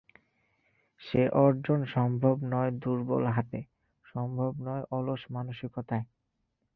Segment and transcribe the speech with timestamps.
[1.01, 3.59] সে অর্জন সম্ভব নয় দুর্বল হাতে,
[4.05, 6.05] সম্ভব নয় অলস মানসিকতায়।